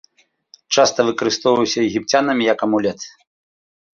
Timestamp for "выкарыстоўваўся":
1.09-1.79